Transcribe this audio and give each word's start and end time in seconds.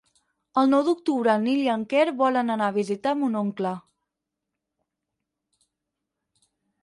El 0.59 0.69
nou 0.69 0.79
d'octubre 0.85 1.33
en 1.39 1.43
Nil 1.47 1.59
i 1.65 1.67
en 1.73 1.81
Quer 1.91 2.05
volen 2.21 2.49
anar 2.53 2.69
a 2.71 2.73
visitar 2.79 3.13
mon 3.19 3.37
oncle. 3.41 3.75